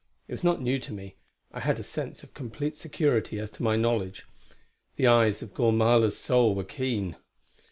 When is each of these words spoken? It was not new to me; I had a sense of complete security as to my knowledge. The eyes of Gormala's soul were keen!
It 0.27 0.33
was 0.33 0.43
not 0.43 0.59
new 0.63 0.79
to 0.79 0.91
me; 0.91 1.15
I 1.51 1.59
had 1.59 1.77
a 1.77 1.83
sense 1.83 2.23
of 2.23 2.33
complete 2.33 2.75
security 2.75 3.37
as 3.37 3.51
to 3.51 3.61
my 3.61 3.75
knowledge. 3.75 4.25
The 4.95 5.05
eyes 5.05 5.43
of 5.43 5.53
Gormala's 5.53 6.17
soul 6.17 6.55
were 6.55 6.63
keen! 6.63 7.17